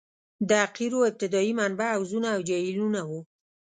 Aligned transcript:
د 0.49 0.51
قیرو 0.75 0.99
ابتدايي 1.09 1.51
منبع 1.61 1.89
حوضونه 1.97 2.27
او 2.35 2.39
جهیلونه 2.47 3.01
وو 3.07 3.19